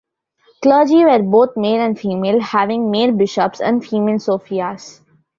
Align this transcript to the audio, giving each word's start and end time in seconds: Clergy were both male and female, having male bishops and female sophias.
Clergy 0.63 1.05
were 1.05 1.21
both 1.21 1.55
male 1.55 1.79
and 1.79 1.95
female, 1.99 2.39
having 2.41 2.89
male 2.89 3.11
bishops 3.11 3.61
and 3.61 3.85
female 3.85 4.17
sophias. 4.17 5.01